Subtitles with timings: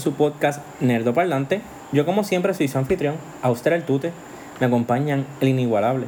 [0.00, 1.60] su podcast Nerdo Parlante.
[1.92, 4.12] Yo como siempre soy su anfitrión, Auster el Tute.
[4.58, 6.06] Me acompañan el inigualable,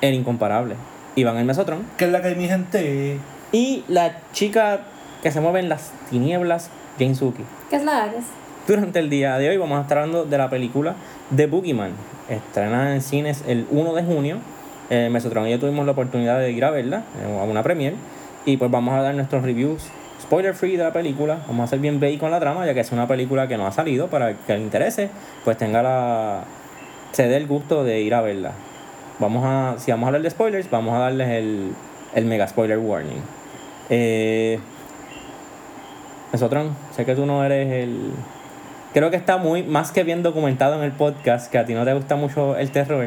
[0.00, 0.76] el incomparable,
[1.16, 1.84] Iván el Mesotron.
[1.96, 3.18] ¿Qué es la que hay mi gente?
[3.52, 4.80] Y la chica
[5.22, 7.44] que se mueve en las tinieblas, Jane Suki.
[7.70, 8.24] ¿Qué es la Ares?
[8.66, 10.94] Durante el día de hoy vamos a estar hablando de la película
[11.34, 11.92] The Boogeyman,
[12.28, 14.38] estrenada en cines el 1 de junio.
[14.90, 17.96] Eh, Mesotron y yo tuvimos la oportunidad de ir a verla, eh, a una premiere,
[18.44, 19.84] y pues vamos a dar nuestros reviews
[20.32, 21.40] spoiler free de la película.
[21.46, 23.66] Vamos a hacer bien bait con la trama, ya que es una película que no
[23.66, 25.10] ha salido para el que le interese,
[25.44, 26.44] pues tenga la.
[27.12, 28.52] se dé el gusto de ir a verla.
[29.18, 29.74] Vamos a.
[29.78, 31.72] Si vamos a hablar de spoilers, vamos a darles el,
[32.14, 33.20] el mega spoiler warning.
[33.90, 34.58] Eh.
[36.32, 38.12] Mesotron, sé que tú no eres el.
[38.94, 41.84] Creo que está muy más que bien documentado en el podcast, que a ti no
[41.84, 43.06] te gusta mucho el terror.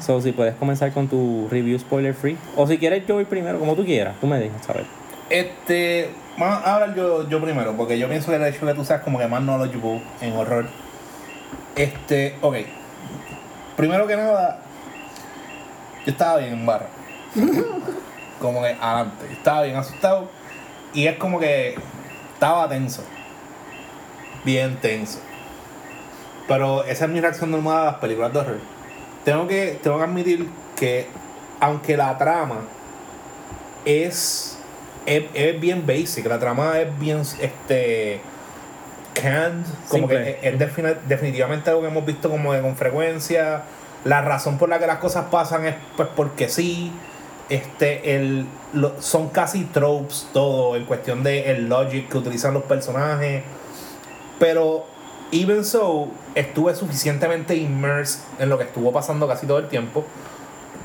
[0.00, 2.36] So, si puedes comenzar con tu review spoiler free.
[2.56, 4.16] O si quieres, yo voy primero, como tú quieras.
[4.20, 5.05] Tú me dejas saber.
[5.28, 8.78] Este, vamos a hablar yo, yo primero, porque yo pienso que el hecho de que
[8.78, 10.66] tú seas como que más knowledgeable en horror.
[11.74, 12.56] Este, ok.
[13.76, 14.60] Primero que nada,
[16.04, 16.86] yo estaba bien en barra.
[18.40, 19.26] como que adelante.
[19.32, 20.28] Estaba bien asustado.
[20.94, 21.74] Y es como que
[22.32, 23.02] estaba tenso.
[24.44, 25.18] Bien tenso.
[26.46, 28.60] Pero esa es mi reacción normal a las películas de horror.
[29.24, 31.08] Tengo que, tengo que admitir que,
[31.58, 32.60] aunque la trama
[33.84, 34.55] es,
[35.06, 38.20] es, es bien basic, la trama es bien este
[39.14, 40.24] canned, como Simple.
[40.40, 43.62] que es, es defini- definitivamente algo que hemos visto como que con frecuencia.
[44.04, 46.92] La razón por la que las cosas pasan es pues porque sí.
[47.48, 52.64] Este, el, lo- son casi tropes todo en cuestión de el logic que utilizan los
[52.64, 53.44] personajes.
[54.40, 54.84] Pero,
[55.32, 60.04] even so, estuve suficientemente immersed en lo que estuvo pasando casi todo el tiempo.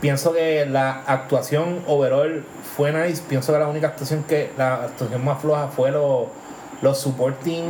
[0.01, 2.43] Pienso que la actuación overall
[2.75, 3.21] fue nice.
[3.29, 6.27] Pienso que la única actuación que, la actuación más floja fue lo-
[6.81, 7.63] los supporting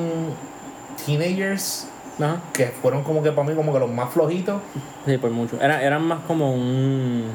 [1.06, 1.88] teenagers,
[2.18, 2.38] Ajá.
[2.54, 4.62] que fueron como que para mí como que los más flojitos.
[5.06, 5.58] Sí, por mucho.
[5.62, 7.26] Era, eran más como un.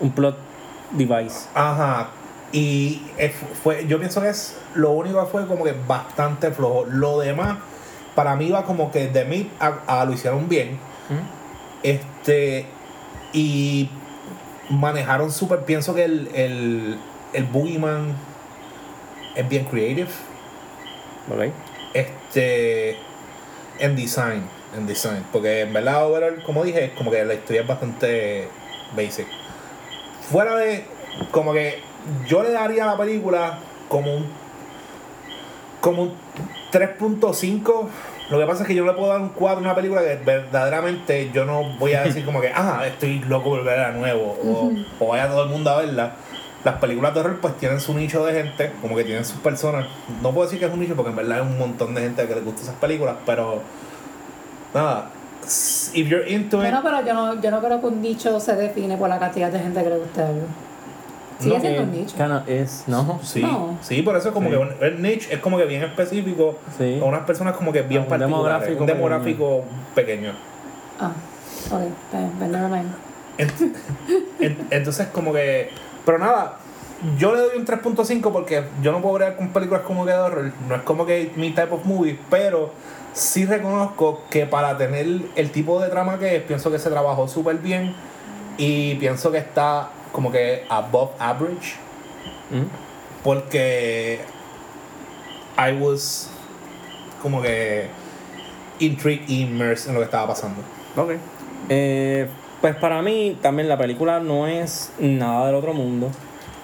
[0.00, 0.36] un plot
[0.92, 1.48] device.
[1.54, 2.10] Ajá.
[2.52, 3.32] Y es-
[3.64, 6.84] fue, yo pienso que es lo único que fue como que bastante flojo.
[6.88, 7.58] Lo demás,
[8.14, 10.78] para mí va como que de mí a, a lo hicieron bien.
[11.82, 12.66] Este.
[13.32, 13.88] Y
[14.70, 15.60] manejaron súper.
[15.60, 16.98] Pienso que el, el,
[17.32, 18.14] el Boogeyman
[19.34, 20.08] es bien creative.
[21.30, 21.52] ¿Ok?
[21.94, 22.96] Este.
[23.78, 24.44] En design.
[24.76, 25.24] En design.
[25.32, 28.48] Porque en verdad, overall, como dije, es como que la historia es bastante
[28.96, 29.26] basic.
[30.30, 30.84] Fuera de.
[31.30, 31.80] Como que
[32.26, 33.58] yo le daría a la película
[33.88, 34.26] como un.
[35.80, 36.14] Como un
[36.72, 37.88] 3.5.
[38.32, 40.16] Lo que pasa es que yo le puedo dar un 4 a una película que
[40.24, 44.38] verdaderamente yo no voy a decir como que, ah, estoy loco por verla de nuevo.
[44.42, 44.72] O,
[45.04, 46.12] o vaya todo el mundo a verla.
[46.64, 49.86] Las películas de horror pues tienen su nicho de gente, como que tienen sus personas.
[50.22, 52.26] No puedo decir que es un nicho porque en verdad hay un montón de gente
[52.26, 53.60] que les gusta esas películas, pero
[54.72, 55.10] nada.
[55.42, 58.56] If you're into it, Bueno, pero yo no, yo no creo que un nicho se
[58.56, 60.46] define por la cantidad de gente que le guste algo.
[61.42, 62.16] Sigue No, siendo Eh, un nicho.
[62.16, 63.20] kinda is, ¿no?
[63.22, 63.76] sí, No.
[63.82, 64.54] sí, por eso es como Sí.
[64.54, 66.98] que un- el niche es como que bien específico Sí.
[67.00, 69.64] a unas personas como que bien Un particulares, demográfico un demográfico
[69.94, 70.32] pequeño.
[71.00, 71.12] Ah,
[71.70, 72.92] ok, está bien, but never mind.
[73.38, 73.74] Ent-
[74.40, 75.70] en- entonces como que
[76.04, 76.58] pero nada
[77.18, 80.18] yo le doy un 3.5 porque yo no puedo ver con películas como que de
[80.18, 82.70] horror no es como que mi type of movie pero
[83.14, 87.26] sí reconozco que para tener el tipo de trama que es pienso que se trabajó
[87.26, 87.94] súper bien
[88.58, 91.76] y pienso que está como que above average
[92.50, 92.66] Mm.
[93.24, 94.20] porque
[95.58, 96.28] I was
[97.22, 97.86] como que
[98.78, 100.60] intrigued immersed en lo que estaba pasando
[100.96, 101.12] Ok.
[101.70, 102.28] Eh,
[102.60, 106.10] pues para mí también la película no es nada del otro mundo,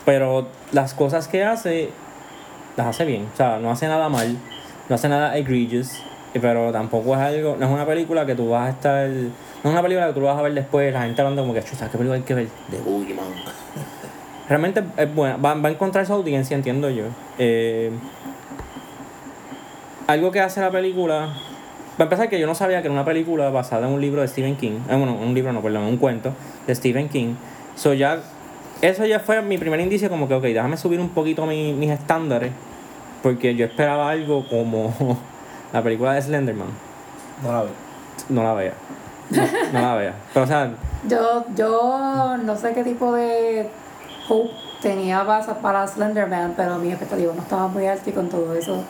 [0.04, 1.90] pero las cosas que hace,
[2.76, 3.26] las hace bien.
[3.32, 4.36] O sea, no hace nada mal,
[4.88, 5.92] no hace nada egregious,
[6.40, 9.08] pero tampoco es algo, no es una película que tú vas a estar,
[9.64, 11.98] una película que tú vas a ver después, la gente hablando como que, chuta, ¿qué
[11.98, 12.48] película hay que ver?
[12.68, 13.26] De Boogeyman.
[14.48, 17.04] Realmente es buena, va, va a encontrar su audiencia, entiendo yo.
[17.38, 17.90] Eh,
[20.06, 21.34] algo que hace la película
[21.96, 24.28] para empezar, que yo no sabía que era una película basada en un libro de
[24.28, 24.78] Stephen King.
[24.88, 26.32] Eh, bueno, un libro, no, perdón, un cuento
[26.66, 27.34] de Stephen King.
[27.74, 28.20] So ya,
[28.80, 31.90] eso ya fue mi primer indicio, como que, ok, déjame subir un poquito mi- mis
[31.90, 32.52] estándares.
[33.22, 34.94] Porque yo esperaba algo como
[35.72, 36.68] la película de Slenderman.
[37.42, 37.72] no la veo
[38.28, 38.72] No la vea.
[39.30, 39.42] No,
[39.72, 40.14] no la vea.
[40.32, 40.70] Pero, o sea,
[41.08, 43.68] Yo, yo no sé qué tipo de
[44.28, 44.50] hope
[44.82, 48.84] tenía para, para Slenderman, pero mi expectativa no estaba muy alta y con todo eso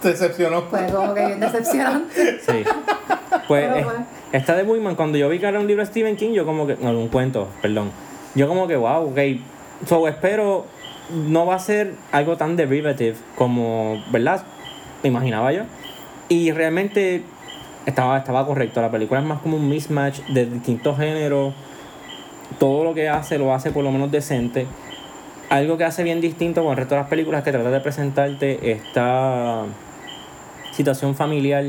[0.00, 2.38] te decepcionó fue como que bien decepcionante.
[2.40, 2.62] sí.
[3.48, 4.06] Pues, Pero eh, bueno.
[4.32, 6.66] esta de Boyman, cuando yo vi que era un libro de Stephen King, yo como
[6.66, 7.90] que, no, un cuento, perdón.
[8.34, 9.18] Yo como que, wow, ok.
[9.86, 10.64] So, espero,
[11.10, 14.44] no va a ser algo tan derivative como, ¿verdad?
[15.02, 15.64] Me imaginaba yo.
[16.28, 17.22] Y realmente
[17.86, 18.80] estaba, estaba correcto.
[18.80, 21.54] La película es más como un mismatch de distintos géneros.
[22.58, 24.66] Todo lo que hace lo hace por lo menos decente.
[25.50, 27.80] Algo que hace bien distinto con el resto de las películas es que trata de
[27.80, 29.64] presentarte esta
[30.72, 31.64] situación familiar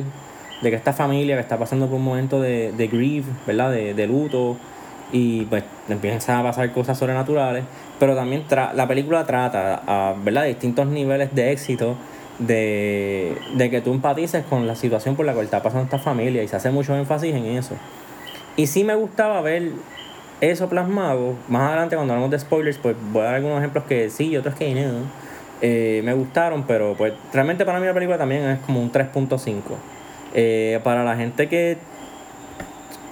[0.62, 3.72] de que esta familia que está pasando por un momento de, de grief, ¿verdad?
[3.72, 4.58] De, de luto
[5.12, 7.64] y pues empiezan a pasar cosas sobrenaturales,
[8.00, 10.46] pero también tra la película trata, a, ¿verdad?
[10.46, 11.96] Distintos niveles de éxito
[12.40, 16.44] de, de que tú empatices con la situación por la cual está pasando esta familia
[16.44, 17.76] y se hace mucho énfasis en eso.
[18.58, 19.72] Y sí me gustaba ver
[20.42, 21.36] eso plasmado.
[21.48, 24.38] Más adelante cuando hablamos de spoilers, pues voy a dar algunos ejemplos que sí y
[24.38, 25.26] otros que no.
[25.62, 29.62] Eh, me gustaron, pero pues realmente para mí la película también es como un 3.5.
[30.34, 31.78] Eh, para la gente que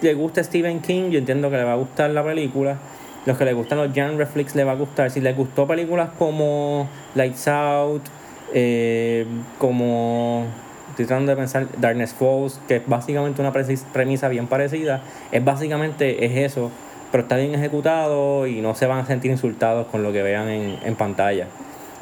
[0.01, 2.77] le gusta Stephen King, yo entiendo que le va a gustar la película.
[3.25, 5.09] Los que le gustan los genre flicks le va a gustar.
[5.09, 8.01] Si les gustó películas como Lights Out,
[8.53, 9.25] eh,
[9.57, 10.45] como
[10.89, 15.01] estoy tratando de pensar Darkness Falls, que es básicamente una premisa bien parecida,
[15.31, 16.71] es básicamente es eso,
[17.11, 20.49] pero está bien ejecutado y no se van a sentir insultados con lo que vean
[20.49, 21.47] en, en pantalla.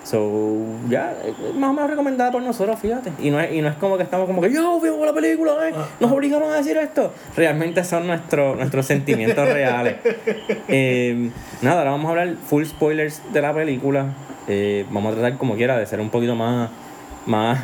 [0.04, 0.58] So,
[0.90, 3.12] ya, es más o menos recomendada por nosotros, fíjate.
[3.20, 5.70] Y no es, y no es como que estamos como que, yo vimos la película,
[5.70, 7.14] eh, nos obligaron a decir esto.
[7.36, 9.98] Realmente son nuestros nuestros sentimientos reales.
[10.74, 11.30] Eh,
[11.62, 14.06] nada, ahora vamos a hablar full spoilers de la película.
[14.54, 16.70] Eh, vamos a tratar como quiera de ser un poquito más,
[17.26, 17.58] más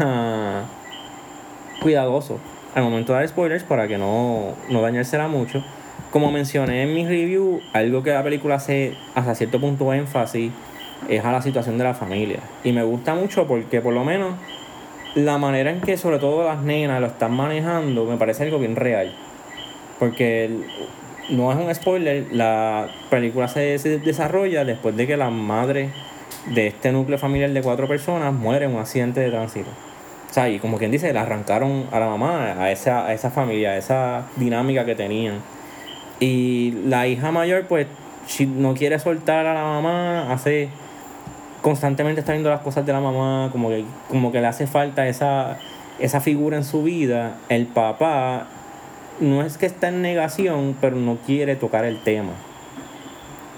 [1.82, 2.40] cuidadoso
[2.76, 5.62] al momento de dar spoilers para que no, no dañársela mucho.
[6.12, 10.54] Como mencioné en mi review, algo que la película hace hasta cierto punto énfasis
[11.10, 12.40] es a la situación de la familia.
[12.64, 14.36] Y me gusta mucho porque por lo menos
[15.14, 18.78] la manera en que sobre todo las nenas lo están manejando me parece algo bien
[18.78, 19.14] real.
[20.00, 20.50] Porque
[21.30, 25.90] no es un spoiler, la película se, se desarrolla después de que la madre
[26.54, 29.70] de este núcleo familiar de cuatro personas muere en un accidente de tránsito.
[30.30, 33.32] O sea, y como quien dice, le arrancaron a la mamá, a esa, a esa
[33.32, 35.42] familia, a esa dinámica que tenían.
[36.20, 37.88] Y la hija mayor, pues,
[38.26, 40.70] si no quiere soltar a la mamá, hace
[41.62, 45.08] constantemente está viendo las cosas de la mamá, como que, como que le hace falta
[45.08, 45.58] esa,
[46.00, 47.38] esa figura en su vida.
[47.50, 48.48] El papá
[49.20, 52.34] no es que está en negación, pero no quiere tocar el tema.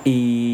[0.05, 0.48] Y.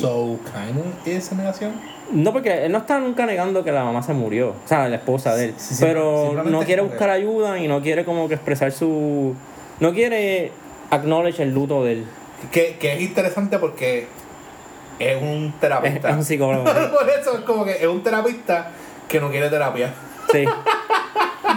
[0.00, 1.72] So, kind is negación.
[2.12, 4.96] No, porque él no está nunca negando que la mamá se murió, o sea, la
[4.96, 5.54] esposa de él.
[5.56, 9.34] Sí, sí, pero no quiere buscar ayuda y no quiere como que expresar su...
[9.78, 10.50] No quiere
[10.90, 12.04] acknowledge el luto de él.
[12.50, 14.08] Que, que es interesante porque
[14.98, 16.10] es un Es, terapeuta.
[16.10, 16.64] es un psicólogo.
[16.64, 18.70] Por eso es como que es un terapista
[19.08, 19.92] que no quiere terapia.
[20.32, 20.44] Sí.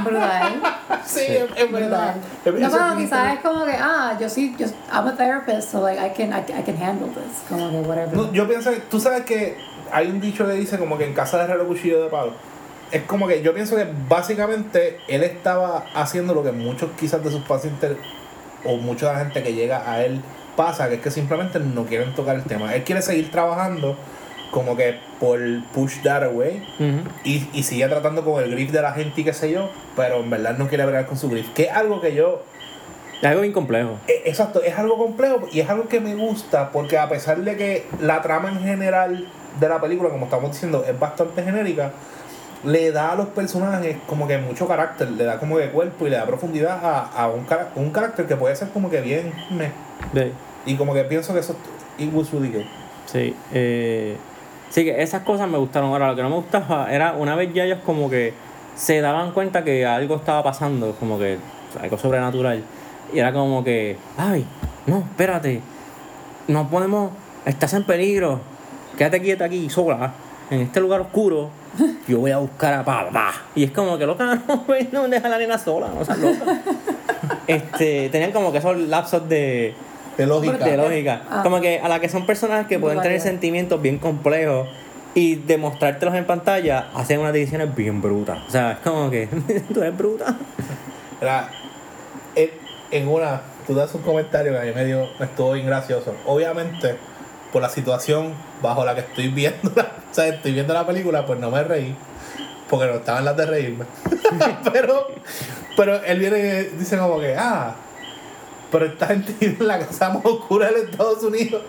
[0.03, 0.61] Brutal.
[1.05, 2.15] Sí, es, es verdad.
[2.15, 5.69] No, Eso pero es quizás es como que, ah, yo sí, yo, I'm a therapist,
[5.71, 7.43] so like I can, I, can- I can handle this.
[7.49, 8.15] Como que whatever.
[8.15, 9.57] No, yo pienso que tú sabes que
[9.91, 12.33] hay un dicho que dice como que en casa de herrero cuchillo de palo.
[12.91, 17.31] Es como que yo pienso que básicamente él estaba haciendo lo que muchos quizás de
[17.31, 17.97] sus pacientes
[18.63, 20.21] o mucha de la gente que llega a él
[20.55, 22.73] pasa, que es que simplemente no quieren tocar el tema.
[22.75, 23.97] Él quiere seguir trabajando
[24.51, 25.39] como que por
[25.73, 27.07] push that away Ujú.
[27.23, 30.17] y, y sigue tratando con el grip de la gente y qué sé yo, pero
[30.19, 31.53] en verdad no quiere bregar con su grip.
[31.53, 32.43] Que es algo que yo
[33.21, 33.91] Es algo bien complejo.
[34.09, 37.55] eh, Exacto, es algo complejo y es algo que me gusta porque a pesar de
[37.55, 39.25] que la trama en general
[39.61, 41.91] de la película, como estamos diciendo, es bastante genérica,
[42.65, 46.09] le da a los personajes como que mucho carácter, le da como que cuerpo y
[46.09, 49.71] le da profundidad a, a un, un carácter que puede ser como que bien meh.
[50.13, 50.31] Sí.
[50.65, 51.55] y como que pienso que eso
[51.97, 52.65] it was really good.
[53.05, 54.15] Sí, eh,
[54.73, 55.91] sí que esas cosas me gustaron.
[55.91, 58.33] Ahora, lo que no me gustaba era una vez ya ellos como que
[58.75, 61.37] se daban cuenta que algo estaba pasando, como que
[61.79, 62.63] algo sobrenatural.
[63.13, 64.45] Y era como que, ay,
[64.87, 65.61] no, espérate,
[66.47, 67.11] no podemos,
[67.45, 68.39] estás en peligro,
[68.97, 70.13] quédate quieta aquí sola,
[70.49, 71.51] en este lugar oscuro,
[72.07, 73.33] yo voy a buscar a papá.
[73.53, 76.45] Y es como que loca, no, no deja a la nena sola, no seas loca.
[77.45, 79.75] este, tenían como que esos lapsos de
[80.17, 80.65] De lógica.
[80.65, 81.23] de lógica.
[81.29, 81.41] Ah.
[81.43, 84.67] Como que a la que son personas que pueden tener sentimientos bien complejos
[85.15, 88.39] y demostrártelos en pantalla, hacen unas decisiones bien brutas.
[88.47, 89.27] O sea, es como que
[89.73, 90.35] tú eres bruta.
[91.21, 91.49] Era,
[92.35, 92.49] en,
[92.91, 96.15] en una, tú das un comentario que a mí me dio, me estuvo bien gracioso.
[96.25, 96.95] Obviamente,
[97.51, 101.25] por la situación bajo la que estoy viendo, la, o sea, estoy viendo la película,
[101.25, 101.95] pues no me reí,
[102.69, 103.85] porque no estaban las de reírme.
[104.73, 105.07] pero,
[105.77, 107.75] pero él viene y dice como que, ah,
[108.73, 111.61] pero esta gente vive en la casa más oscura de Estados Unidos.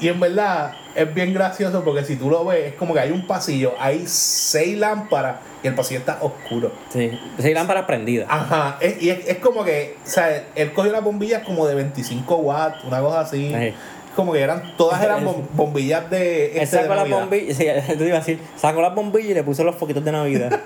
[0.00, 3.10] Y en verdad es bien gracioso porque si tú lo ves, es como que hay
[3.12, 6.72] un pasillo, hay seis lámparas y el pasillo está oscuro.
[6.90, 8.26] Sí, sí, lámparas prendidas.
[8.30, 11.74] Ajá, es, y es, es como que, o sea, él cogió las bombillas como de
[11.74, 13.54] 25 watts, una cosa así.
[14.16, 16.52] Como que eran, todas eran bom- bombillas de.
[16.52, 17.64] Él este de sacó las bombillas, sí,
[17.98, 20.60] te iba a decir, sacó las bombillas y le puso los foquitos de Navidad.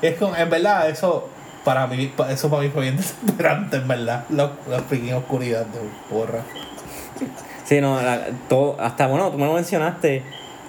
[0.00, 1.28] Es como, en verdad, eso
[1.64, 4.24] para mí, eso para mí fue bien desesperante, en verdad.
[4.30, 6.40] La, la freaking oscuridad de porra.
[7.64, 10.22] Sí, no, la- todo, hasta bueno, tú me lo mencionaste.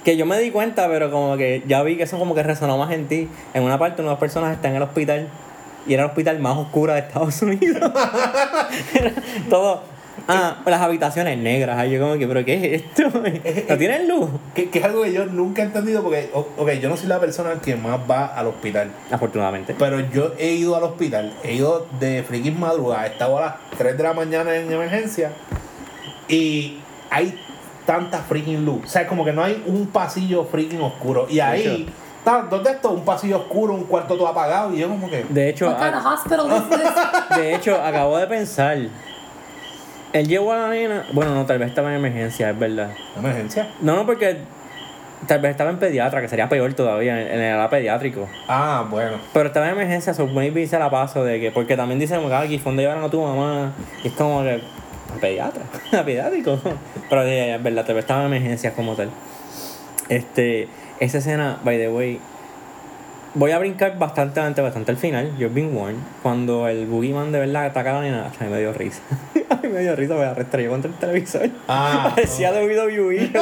[0.03, 2.75] Que yo me di cuenta, pero como que ya vi que eso como que resonó
[2.77, 3.29] más en ti.
[3.53, 5.27] En una parte, unas personas están en el hospital
[5.85, 7.91] y era el hospital más oscuro de Estados Unidos.
[9.49, 9.83] Todo.
[10.27, 11.77] Ah, las habitaciones negras.
[11.77, 13.03] Ay, yo como que, ¿pero qué es esto?
[13.69, 14.29] ¿No tienen luz?
[14.55, 17.07] Que, que es algo que yo nunca he entendido porque, o- ok, yo no soy
[17.07, 18.91] la persona que más va al hospital.
[19.11, 19.75] Afortunadamente.
[19.77, 23.53] Pero yo he ido al hospital, he ido de freaking madrugada, he estado a las
[23.77, 25.31] 3 de la mañana en emergencia
[26.27, 26.77] y
[27.09, 27.37] hay
[27.85, 28.85] tanta freaking luz.
[28.85, 31.27] O sea, como que no hay un pasillo freaking oscuro.
[31.29, 31.87] Y ahí,
[32.49, 32.87] ¿dónde está?
[32.89, 35.25] Un pasillo oscuro, un cuarto todo apagado y yo como que...
[35.29, 35.67] De hecho,
[36.69, 36.79] this?
[37.37, 38.77] de hecho, acabo de pensar.
[40.13, 41.05] Él llevó a la nena.
[41.13, 42.91] Bueno, no, tal vez estaba en emergencia, es verdad.
[43.17, 43.69] ¿Emergencia?
[43.81, 44.37] No, no, porque
[45.27, 48.27] tal vez estaba en pediatra, que sería peor todavía, en, el área pediátrico.
[48.47, 49.17] Ah, bueno.
[49.33, 52.33] Pero estaba en emergencia, so maybe se la paso de que, porque también dicen, que
[52.33, 53.73] aquí fue donde llevaron a tu mamá.
[54.03, 54.61] Y es como que,
[55.15, 55.63] a pediatra,
[55.99, 56.59] a pediátrico.
[57.09, 59.09] Pero eh, es verdad, tal vez estaba en emergencias como tal.
[60.09, 60.67] Este,
[60.99, 62.19] esa escena, by the way,
[63.33, 65.37] voy a brincar bastante, bastante, bastante al final.
[65.37, 66.01] You've been warned.
[66.21, 69.01] Cuando el boogeyman de verdad ataca a la nena, a mí me dio risa.
[69.49, 71.49] a mí me dio risa, me arrastré contra el televisor.
[71.67, 73.31] Ah, Parecía de WWE.
[73.31, 73.41] yo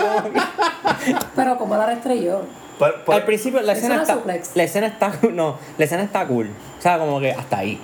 [1.36, 2.42] Pero como la restrelló.
[3.08, 4.56] Al principio la escena está suplex.
[4.56, 6.50] la escena está no, la escena está cool.
[6.78, 7.80] O sea, como que hasta ahí.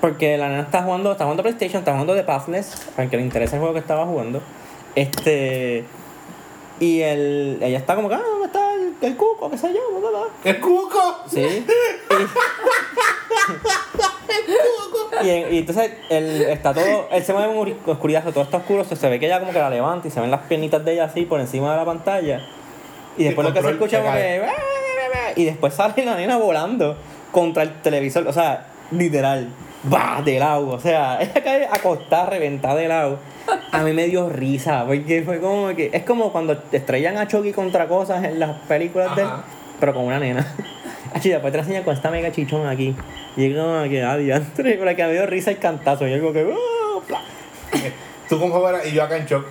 [0.00, 3.16] Porque la nena está jugando, está jugando PlayStation, está jugando The Pathless, para el que
[3.16, 4.42] le interesa el juego que estaba jugando.
[4.94, 5.84] Este
[6.80, 8.37] y el, ella está como que, ah, ¿dónde está
[9.02, 9.50] el, cuco?
[9.50, 9.98] ¿Qué sé yo?
[10.00, 10.28] bla, bla, bla".
[10.44, 11.16] ¡El cuco!
[11.30, 11.66] Sí.
[15.22, 18.44] Y, y, en- y entonces él está todo, él se mueve en uri- oscuridad, todo
[18.44, 20.42] está oscuro, se, se ve que ella como que la levanta y se ven las
[20.42, 22.40] piernitas de ella así por encima de la pantalla.
[23.16, 24.14] Y después lo que se control escucha se como
[25.34, 25.40] que...
[25.40, 26.96] Y después sale la nena volando
[27.32, 29.48] contra el televisor, o sea, literal,
[29.92, 33.18] va de lado, o sea, ella cae acostada, reventada de lado.
[33.72, 35.90] A mí me dio risa, porque fue como que...
[35.92, 39.28] Es como cuando estrellan a Chucky contra cosas en las películas de él,
[39.80, 40.46] pero con una nena.
[41.14, 42.94] Así después te la enseñan con esta mega chichón aquí.
[43.36, 46.06] Y es como que, ah, diantre, pero que me dio risa el cantazo.
[46.06, 46.44] Y algo que,
[47.06, 47.20] pla.
[48.28, 49.46] Tú como fuera y yo acá en shock.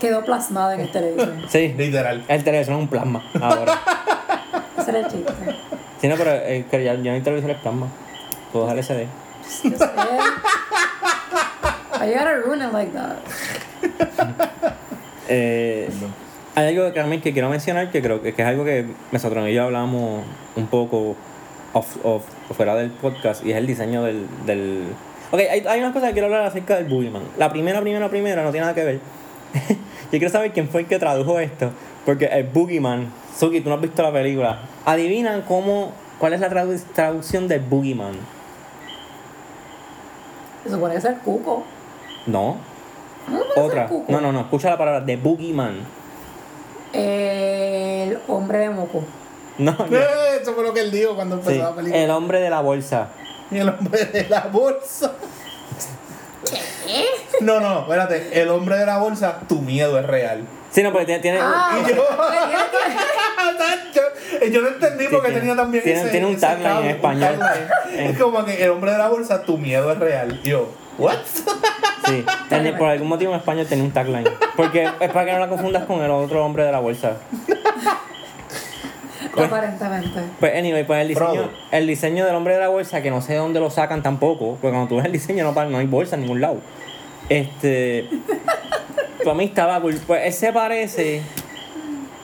[0.00, 1.34] Quedó plasmado en el televisor.
[1.48, 2.24] Sí, Literal.
[2.26, 3.78] el televisor es un plasma ahora.
[4.78, 5.32] Ese era el chiste.
[6.00, 7.88] sí, no, pero eh, que ya, ya no hay televisor es plasma.
[8.52, 9.21] Todo es LCD.
[9.64, 9.70] You
[12.14, 13.16] gotta ruin it like that?
[15.28, 15.88] Eh,
[16.56, 19.54] hay algo también que quiero mencionar que creo que, que es algo que nosotros y
[19.54, 20.24] yo hablamos
[20.56, 21.16] un poco
[21.72, 24.26] off, off, fuera del podcast y es el diseño del...
[24.44, 24.82] del...
[25.30, 27.22] Ok, hay, hay unas cosas que quiero hablar acerca del Boogeyman.
[27.38, 29.00] La primera, primera, primera no tiene nada que ver.
[29.68, 31.70] yo quiero saber quién fue el que tradujo esto.
[32.04, 34.58] Porque el Boogeyman, Suki, tú no has visto la película.
[34.84, 38.12] Adivinan cómo, cuál es la tradu- traducción del Boogeyman.
[40.64, 41.64] Se supone que es el cuco.
[42.26, 42.56] No,
[43.28, 43.86] No puede ser otra.
[43.88, 44.10] cuco.
[44.12, 45.80] No, no, no, escucha la palabra de Boogeyman.
[46.92, 49.02] El hombre de moco.
[49.58, 49.96] No, no.
[50.40, 52.02] Eso fue lo que él dijo cuando empezó Sí, la película.
[52.02, 53.08] el hombre de la bolsa.
[53.50, 55.12] El hombre de la bolsa.
[57.40, 58.40] No, no, espérate.
[58.42, 60.44] El hombre de la bolsa, tu miedo es real.
[60.72, 61.20] Sí, no, porque tiene.
[61.20, 62.02] tiene Ah, Y yo-
[63.58, 64.00] Tacho.
[64.40, 67.38] yo, yo no entendí porque tiene- tenía también tiene- ese, tiene un tagline en español.
[67.38, 68.10] tagline.
[68.10, 70.40] Es como que el hombre de la bolsa, tu miedo es real.
[70.42, 71.16] Yo, ¿what?
[72.06, 74.28] Sí, tiene- por algún motivo en español tiene un tagline.
[74.56, 77.16] Porque es para que no la confundas con el otro hombre de la bolsa.
[79.34, 80.20] Pues- Aparentemente.
[80.40, 83.34] Pues, anyway, pues el diseño, el diseño del hombre de la bolsa, que no sé
[83.34, 86.16] de dónde lo sacan tampoco, porque cuando tú ves el diseño no, no hay bolsa
[86.16, 86.56] en ningún lado.
[87.28, 88.08] Este.
[89.24, 89.98] Para mí estaba cool.
[90.06, 91.22] Pues él se parece.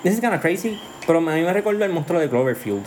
[0.03, 2.85] This is kinda crazy, pero a mí me recuerda el monstruo de Cloverfield.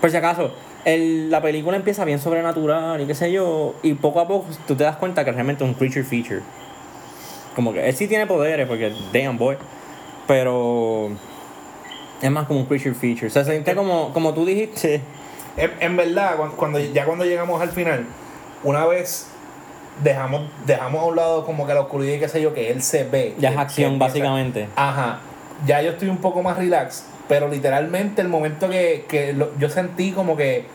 [0.00, 0.52] Por si acaso,
[0.84, 4.76] el- la película empieza bien sobrenatural y qué sé yo, y poco a poco tú
[4.76, 6.42] te das cuenta que realmente es un creature feature.
[7.54, 9.56] Como que él sí tiene poderes, porque damn boy,
[10.26, 11.10] pero
[12.22, 13.30] es más como un creature feature.
[13.30, 15.00] Se siente como, como tú dijiste.
[15.56, 18.06] En, en verdad, cuando, cuando- ya cuando llegamos al final,
[18.62, 19.28] una vez
[20.02, 22.82] dejamos, dejamos a un lado como que la oscuridad y qué sé yo, que él
[22.82, 23.34] se ve.
[23.38, 24.68] Ya que- es que acción, básicamente.
[24.76, 25.18] Ajá.
[25.66, 29.68] Ya yo estoy un poco más relax, pero literalmente el momento que, que lo- yo
[29.70, 30.66] sentí como que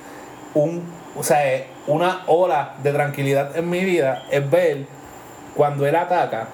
[0.53, 0.83] un,
[1.15, 1.39] o sea,
[1.87, 4.85] una ola de tranquilidad en mi vida es ver
[5.55, 6.47] cuando él ataca,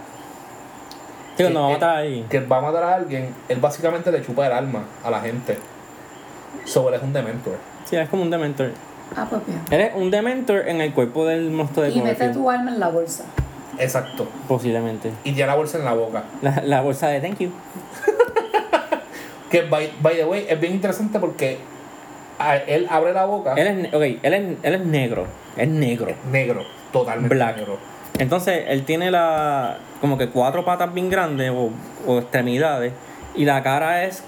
[1.37, 2.25] Sí, cuando va a que- matar ahí.
[2.29, 5.57] que va a matar a alguien, él básicamente le chupa el alma a la gente.
[6.65, 7.55] Sobre es un dementor.
[7.85, 8.71] Sí, es como un Dementor.
[9.15, 9.59] Ah, pues bien.
[9.71, 12.89] Eres un Dementor en el cuerpo del monstruo de Y mete tu alma en la
[12.89, 13.23] bolsa.
[13.79, 14.27] Exacto.
[14.47, 15.11] Posiblemente.
[15.23, 16.23] Y ya la bolsa en la boca.
[16.41, 17.49] La, la bolsa de thank you.
[19.49, 21.57] Que, by, by the way, es bien interesante porque
[22.37, 23.53] a- él abre la boca.
[23.55, 25.25] Él es, ne- ok, él es, él es negro.
[25.55, 26.11] Es negro.
[26.29, 27.55] negro, totalmente Black.
[27.57, 27.77] negro.
[28.19, 31.69] Entonces, él tiene la como que cuatro patas bien grandes o,
[32.05, 32.91] o extremidades
[33.35, 34.21] y la cara es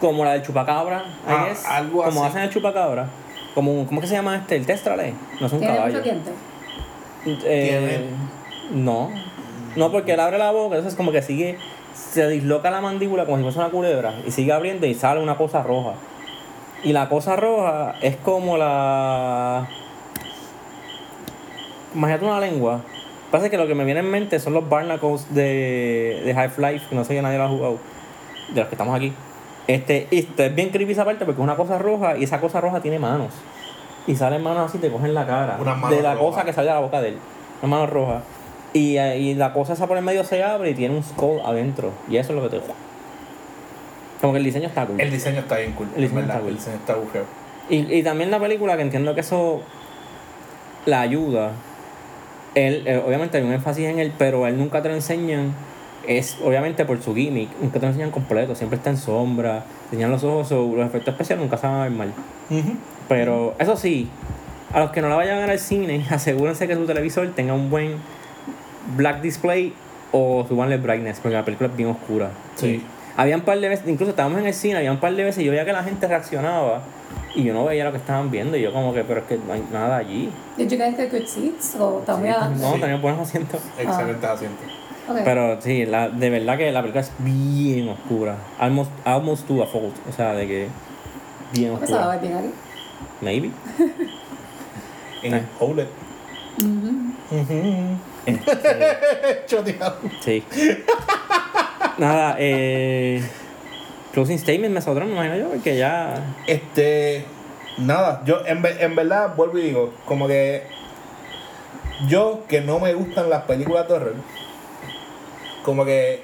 [0.00, 2.30] como la del chupacabra, Ah, algo como así.
[2.30, 3.06] hacen el chupacabra.
[3.54, 4.56] Como, un- ¿Cómo que se llama este?
[4.56, 5.14] El testrale.
[5.40, 5.92] No es un Tiene caballo.
[5.98, 6.32] muchos dientes.
[7.44, 8.06] Eh,
[8.72, 9.10] no.
[9.76, 11.58] No, porque él abre la boca, entonces como que sigue,
[11.94, 15.36] se disloca la mandíbula como si fuese una culebra y sigue abriendo y sale una
[15.36, 15.92] cosa roja.
[16.82, 19.68] Y la cosa roja es como la...
[21.94, 22.80] Imagínate una lengua.
[23.30, 26.94] Pasa que lo que me viene en mente son los barnacles de, de Half-Life, que
[26.96, 27.78] no sé si nadie lo ha jugado,
[28.50, 29.12] de los que estamos aquí.
[29.68, 32.60] Este, y es bien creepy esa parte porque es una cosa roja y esa cosa
[32.60, 33.32] roja tiene manos.
[34.06, 35.58] Y salen manos así, te cogen la cara.
[35.90, 37.18] De la cosa que sale de la boca de él.
[37.62, 38.22] Una mano roja.
[38.72, 41.40] Y, eh, y la cosa esa por el medio se abre y tiene un skull
[41.44, 41.92] adentro.
[42.08, 42.62] Y eso es lo que te.
[44.22, 44.98] Como que el diseño está cool.
[44.98, 45.88] El diseño está bien cool.
[45.94, 46.36] El diseño ¿verdad?
[46.36, 46.50] está cool.
[46.50, 46.94] El diseño está.
[47.68, 49.60] Y, y también la película, que entiendo que eso
[50.86, 51.52] la ayuda.
[52.54, 55.54] Él, eh, obviamente hay un énfasis en él, pero él nunca te lo enseñan.
[56.08, 60.10] Es obviamente por su gimmick, nunca te lo enseñan completo, siempre está en sombra, enseñan
[60.10, 62.12] los ojos, o los efectos especiales nunca se van a ver mal.
[63.08, 64.08] Pero eso sí,
[64.72, 67.52] a los que no la vayan a ver al cine, asegúrense que su televisor tenga
[67.52, 67.96] un buen
[68.96, 69.74] black display
[70.10, 72.30] o subanle brightness, porque la película es bien oscura.
[72.56, 72.82] Sí.
[73.18, 75.42] Había un par de veces, incluso estábamos en el cine, había un par de veces
[75.42, 76.82] y yo veía que la gente reaccionaba
[77.34, 79.36] y yo no veía lo que estaban viendo y yo como que, pero es que
[79.46, 80.30] no hay nada allí.
[80.56, 81.76] Did you guys get good seats?
[81.78, 82.34] O también.
[82.58, 82.80] No, Sí.
[82.80, 83.60] tenía buenos asientos.
[83.78, 84.66] Excelentes asientos.
[85.08, 85.22] Okay.
[85.24, 88.36] Pero sí, la, de verdad que la película es bien oscura.
[88.58, 89.94] Almost, almost to a fault.
[90.08, 90.68] O sea, de que
[91.52, 92.20] bien ¿No pensaba oscura.
[92.20, 92.54] ver bien aquí?
[93.22, 93.50] Maybe.
[95.22, 95.40] En Ah.
[95.58, 95.86] OLED.
[99.46, 99.96] Choteado.
[100.20, 100.44] Sí.
[101.98, 103.22] Nada, eh.
[104.12, 106.34] Closing statement, nosotros, me imagino yo, porque ya.
[106.46, 107.24] Este.
[107.78, 110.62] Nada, yo en, ve- en verdad vuelvo y digo, como que.
[112.08, 114.14] Yo que no me gustan las películas de horror,
[115.68, 116.22] como que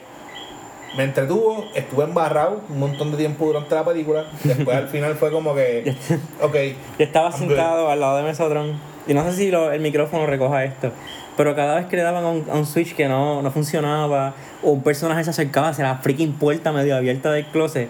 [0.96, 4.24] me entretuvo, estuve embarrado un montón de tiempo durante la película.
[4.42, 5.94] Después al final fue como que.
[6.40, 6.54] Ok,
[6.98, 8.72] Yo estaba I'm sentado al lado de Mesotron.
[9.06, 10.92] Y no sé si lo- el micrófono recoja esto.
[11.36, 14.32] Pero cada vez que le daban a un, a un switch que no, no funcionaba,
[14.62, 17.88] o un personaje se acercaba hacia la freaking puerta medio abierta del closet,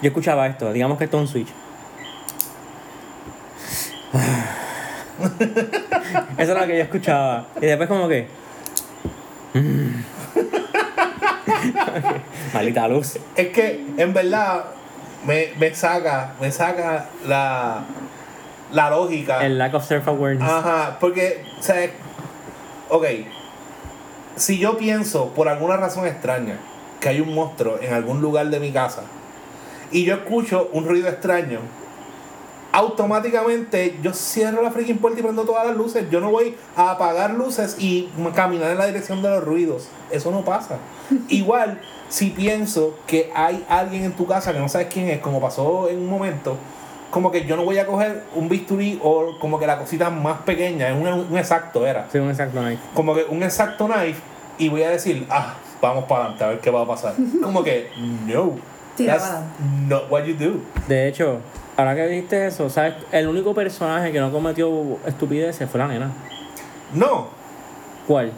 [0.00, 0.72] yo escuchaba esto.
[0.72, 1.48] Digamos que esto es un switch.
[6.38, 7.46] Eso era lo que yo escuchaba.
[7.60, 8.26] Y después, como que.
[9.54, 10.13] mm.
[12.52, 13.18] Maldita luz.
[13.36, 14.64] es que en verdad
[15.26, 17.84] me, me saca, me saca la,
[18.72, 19.44] la lógica.
[19.44, 20.48] El lack of self awareness.
[20.48, 21.90] Ajá, porque, o sea,
[22.88, 23.04] ok,
[24.36, 26.58] si yo pienso por alguna razón extraña
[27.00, 29.02] que hay un monstruo en algún lugar de mi casa
[29.90, 31.60] y yo escucho un ruido extraño,
[32.74, 36.10] automáticamente yo cierro la freaking puerta y prendo todas las luces.
[36.10, 39.88] Yo no voy a apagar luces y caminar en la dirección de los ruidos.
[40.10, 40.78] Eso no pasa.
[41.28, 45.40] Igual, si pienso que hay alguien en tu casa que no sabes quién es, como
[45.40, 46.56] pasó en un momento,
[47.12, 50.38] como que yo no voy a coger un bisturí o como que la cosita más
[50.40, 52.08] pequeña, es un, un exacto era.
[52.10, 52.82] Sí, un exacto knife.
[52.92, 54.20] Como que un exacto knife
[54.58, 57.14] y voy a decir, ah, vamos para adelante a ver qué va a pasar.
[57.42, 57.88] Como que,
[58.26, 58.56] no.
[58.96, 59.30] That's
[59.88, 60.60] not what you do.
[60.88, 61.40] De hecho,
[61.76, 62.94] ahora que dijiste eso, ¿sabes?
[63.12, 66.10] El único personaje que no cometió estupideces fue la nena.
[66.92, 67.28] No.
[68.06, 68.32] ¿Cuál?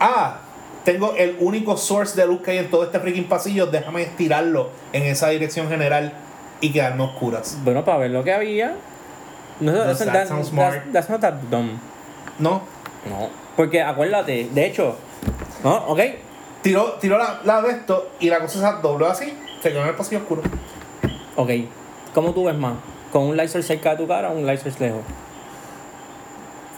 [0.00, 0.38] Ah,
[0.84, 3.66] tengo el único source de luz que hay en todo este freaking pasillo.
[3.66, 6.12] Déjame estirarlo en esa dirección general
[6.60, 7.58] y quedarme oscuras.
[7.64, 8.74] Bueno, para ver lo que había.
[9.60, 11.78] No, Does that that's- sound that's not that dumb.
[12.38, 12.62] No.
[13.08, 13.28] No.
[13.56, 14.96] Porque acuérdate, de hecho,
[15.64, 15.74] ¿no?
[15.88, 16.00] ¿Ok?
[16.62, 19.36] Tiró, tiró la, la de esto y la cosa se dobló así.
[19.62, 20.42] Se quedó en el pasillo oscuro.
[21.34, 21.50] Ok.
[22.14, 22.74] ¿Cómo tú ves más?
[23.12, 25.00] ¿Con un light source cerca de tu cara o un light source lejos?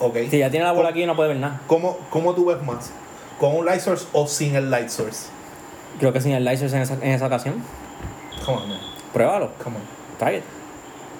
[0.01, 0.17] Ok.
[0.31, 1.61] Si ya tiene la bola aquí no puede ver nada.
[1.67, 2.91] ¿Cómo, ¿Cómo tú ves más?
[3.39, 5.29] ¿Con un light source o sin el light source?
[5.99, 7.63] Creo que sin el light source en esa, en esa ocasión.
[8.45, 8.79] Come on, man.
[9.13, 9.51] Pruébalo.
[9.63, 9.83] Come on.
[10.19, 10.45] Try it.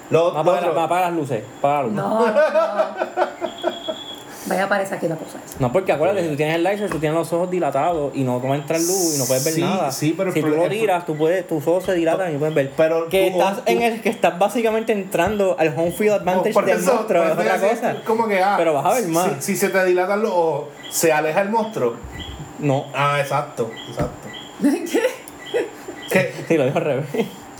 [0.09, 1.43] Lo, Va a lo apagar, otro- va a apagar las luces.
[1.59, 2.03] Apaga las luces.
[2.03, 3.70] No, no.
[4.47, 5.57] Vaya, aparece aquí la cosa esa.
[5.59, 8.39] No, porque acuérdate, si tú tienes el laser, tú tienes los ojos dilatados y no
[8.39, 9.91] te va a entrar luz y no puedes ver Sí, nada.
[9.91, 12.39] sí, pero el si tú lo tiras, tú puedes, tus ojos se dilatan y no
[12.39, 12.71] puedes ver.
[12.75, 16.53] Pero que tú- estás tú- en el que estás básicamente entrando al home field advantage
[16.53, 17.95] por del eso- monstruo, es otra cosa.
[18.03, 19.31] Como que, ah, Pero vas a ver más.
[19.39, 21.93] Si, si se te dilatan los ojos, se aleja el monstruo.
[22.59, 24.27] No, Ah, exacto, exacto.
[24.61, 25.01] ¿Qué?
[26.11, 27.05] Que, sí, lo dijo al revés.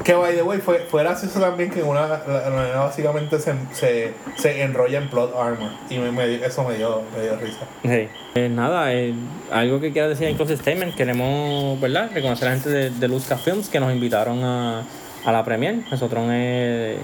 [0.03, 4.13] Que by the way, fue, fue gracioso también que una, la, nena básicamente se, se,
[4.37, 5.69] se enrolla en plot armor.
[5.89, 7.59] Y me, me- eso me dio, me dio risa.
[7.83, 8.07] Sí.
[8.35, 9.13] Eh, nada, eh,
[9.51, 12.09] algo que quiera decir en Close Statement, queremos, ¿verdad?
[12.13, 14.83] Reconocer a la gente de, de Luzca Films que nos invitaron a,
[15.25, 15.79] a la premier.
[15.91, 16.97] Nosotros es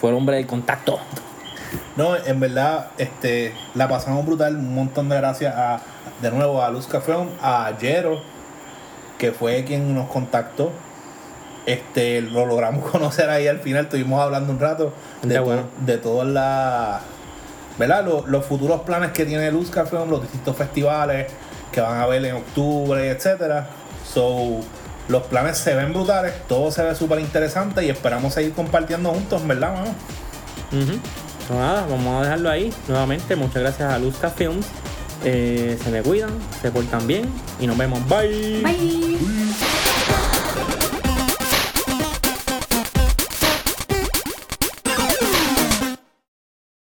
[0.00, 0.98] fue el hombre del contacto.
[1.96, 4.56] No, en verdad, este, la pasamos brutal.
[4.56, 5.80] Un montón de gracias a,
[6.20, 8.20] de nuevo a Luz Café, a Jero,
[9.18, 10.72] que fue quien nos contactó.
[11.66, 15.62] Este, lo logramos conocer ahí al final, estuvimos hablando un rato de, to- bueno.
[15.86, 17.00] de todas las,
[17.78, 18.04] ¿verdad?
[18.04, 21.26] Los, los futuros planes que tiene Luz Café, los distintos festivales
[21.70, 23.68] que van a ver en octubre, etcétera.
[24.12, 24.60] So,
[25.08, 29.46] los planes se ven brutales, todo se ve súper interesante y esperamos seguir compartiendo juntos,
[29.46, 29.94] ¿verdad, mano?
[31.48, 32.72] Pues nada, vamos a dejarlo ahí.
[32.88, 34.66] Nuevamente, muchas gracias a Luzca Films.
[35.24, 37.28] Eh, se me cuidan, se portan bien
[37.60, 38.00] y nos vemos.
[38.08, 38.60] Bye.
[38.62, 39.71] Bye.